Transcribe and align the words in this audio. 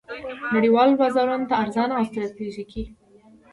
نړیوالو 0.55 0.99
بازارونو 1.01 1.47
ته 1.49 1.55
ارزانه 1.63 1.93
او 1.97 2.03
ستراتیژیکې 2.09 2.83